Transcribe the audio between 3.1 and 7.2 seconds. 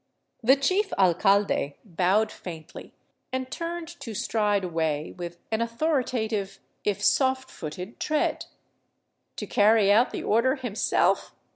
and turned to stride away with an authorita tive, if